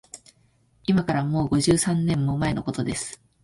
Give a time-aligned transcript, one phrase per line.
[0.87, 3.21] いまから、もう五十三年も前のことです